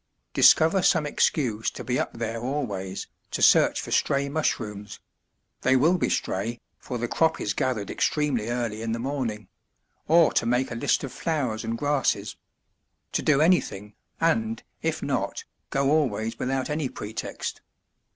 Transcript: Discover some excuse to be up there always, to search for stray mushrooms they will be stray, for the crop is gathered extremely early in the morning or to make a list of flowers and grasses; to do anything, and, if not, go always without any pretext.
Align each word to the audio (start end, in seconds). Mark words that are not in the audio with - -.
Discover 0.33 0.81
some 0.81 1.05
excuse 1.05 1.69
to 1.69 1.83
be 1.83 1.99
up 1.99 2.13
there 2.17 2.39
always, 2.41 3.05
to 3.29 3.43
search 3.43 3.79
for 3.79 3.91
stray 3.91 4.29
mushrooms 4.29 4.99
they 5.61 5.75
will 5.75 5.99
be 5.99 6.09
stray, 6.09 6.59
for 6.79 6.97
the 6.97 7.07
crop 7.07 7.39
is 7.39 7.53
gathered 7.53 7.91
extremely 7.91 8.49
early 8.49 8.81
in 8.81 8.93
the 8.93 8.97
morning 8.97 9.47
or 10.07 10.33
to 10.33 10.47
make 10.47 10.71
a 10.71 10.73
list 10.73 11.03
of 11.03 11.13
flowers 11.13 11.63
and 11.63 11.77
grasses; 11.77 12.35
to 13.11 13.21
do 13.21 13.41
anything, 13.41 13.93
and, 14.19 14.63
if 14.81 15.03
not, 15.03 15.43
go 15.69 15.91
always 15.91 16.39
without 16.39 16.67
any 16.71 16.89
pretext. 16.89 17.61